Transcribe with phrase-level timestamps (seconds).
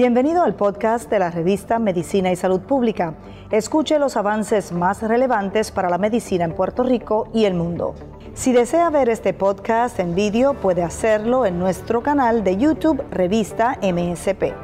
[0.00, 3.18] Bienvenido al podcast de la revista Medicina y Salud Pública.
[3.50, 7.94] Escuche los avances más relevantes para la medicina en Puerto Rico y el mundo.
[8.32, 13.78] Si desea ver este podcast en vídeo, puede hacerlo en nuestro canal de YouTube Revista
[13.82, 14.54] MSP.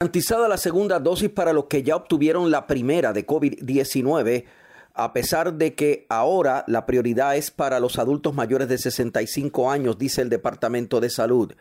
[0.00, 4.46] Garantizada la segunda dosis para los que ya obtuvieron la primera de COVID-19
[4.94, 9.98] a pesar de que ahora la prioridad es para los adultos mayores de 65 años,
[9.98, 11.52] dice el Departamento de Salud.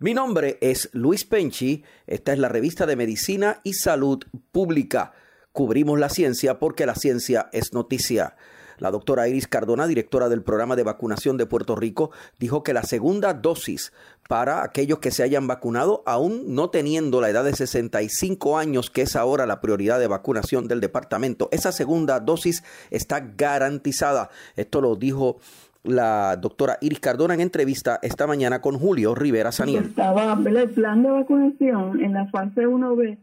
[0.00, 4.22] Mi nombre es Luis Penchi, esta es la revista de Medicina y Salud
[4.52, 5.12] Pública.
[5.52, 8.36] Cubrimos la ciencia porque la ciencia es noticia.
[8.78, 12.82] La doctora Iris Cardona, directora del programa de vacunación de Puerto Rico, dijo que la
[12.82, 13.92] segunda dosis
[14.28, 19.02] para aquellos que se hayan vacunado, aún no teniendo la edad de 65 años, que
[19.02, 24.28] es ahora la prioridad de vacunación del departamento, esa segunda dosis está garantizada.
[24.54, 25.38] Esto lo dijo
[25.84, 29.92] la doctora Iris Cardona en entrevista esta mañana con Julio Rivera Saniel.
[29.96, 33.16] El plan de vacunación en la fase 1B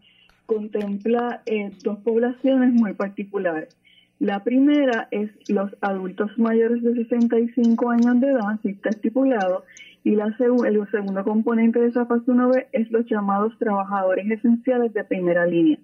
[0.45, 3.75] contempla eh, dos poblaciones muy particulares.
[4.19, 9.66] La primera es los adultos mayores de 65 años de edad, si está estipulado,
[10.03, 15.03] y la el segundo componente de esa fase 1B es los llamados trabajadores esenciales de
[15.03, 15.80] primera línea,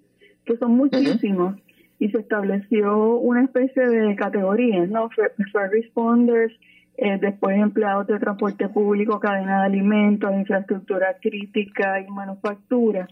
[0.46, 1.56] que son muchísimos,
[2.00, 5.10] y se estableció una especie de categorías, ¿no?
[5.10, 5.38] First
[5.72, 6.54] responders,
[6.98, 13.08] eh, después empleados de transporte público, cadena de alimentos, infraestructura crítica y manufactura.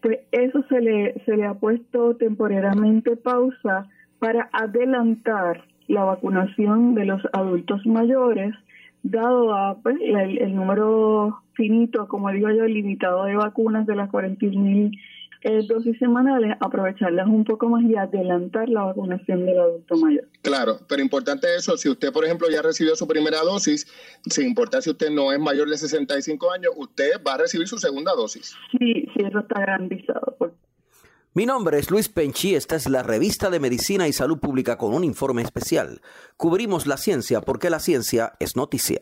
[0.00, 3.88] Pues eso se le, se le ha puesto temporalmente pausa
[4.20, 8.54] para adelantar la vacunación de los adultos mayores,
[9.02, 14.60] dado a, pues, el, número finito, como digo yo, limitado de vacunas de las 41
[14.60, 14.98] mil
[15.42, 20.28] eh, dosis semanales, aprovecharlas un poco más y adelantar la vacunación del adulto mayor.
[20.42, 23.86] Claro, pero importante eso, si usted, por ejemplo, ya recibió su primera dosis,
[24.28, 27.78] sin importar si usted no es mayor de 65 años, usted va a recibir su
[27.78, 28.54] segunda dosis.
[28.70, 30.36] Sí, sí, eso está garantizado.
[31.32, 34.92] Mi nombre es Luis Penchi, esta es la revista de Medicina y Salud Pública con
[34.92, 36.02] un informe especial.
[36.36, 38.98] Cubrimos la ciencia porque la ciencia es noticia.